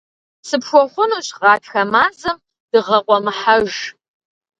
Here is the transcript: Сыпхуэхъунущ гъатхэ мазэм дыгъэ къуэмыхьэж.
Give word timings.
Сыпхуэхъунущ 0.47 1.27
гъатхэ 1.39 1.81
мазэм 1.91 2.37
дыгъэ 2.71 2.97
къуэмыхьэж. 3.05 3.71